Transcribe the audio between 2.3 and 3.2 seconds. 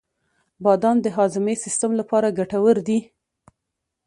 ګټور دي.